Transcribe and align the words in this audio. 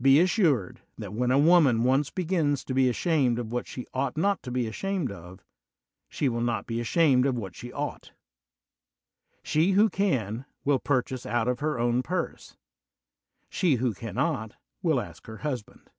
Be 0.00 0.20
assured 0.20 0.82
that 0.96 1.12
when 1.12 1.32
a 1.32 1.38
woman 1.40 1.82
once 1.82 2.08
begins 2.08 2.62
to 2.62 2.72
be 2.72 2.88
ashamed 2.88 3.36
of 3.40 3.50
what 3.50 3.66
she 3.66 3.84
ought 3.92 4.16
not 4.16 4.40
to 4.44 4.52
be 4.52 4.68
ashamed 4.68 5.10
of, 5.10 5.42
she 6.08 6.28
will 6.28 6.40
not 6.40 6.66
be 6.68 6.78
ashamed 6.80 7.26
of 7.26 7.34
what 7.36 7.56
she 7.56 7.72
ought. 7.72 8.12
She 9.42 9.72
who 9.72 9.90
can, 9.90 10.44
will 10.64 10.78
purchase 10.78 11.26
out 11.26 11.48
of 11.48 11.58
her 11.58 11.80
own 11.80 12.04
purse; 12.04 12.56
she 13.50 13.74
who 13.74 13.92
cannot, 13.92 14.54
will 14.82 15.00
ask 15.00 15.26
her 15.26 15.38
husband. 15.38 15.90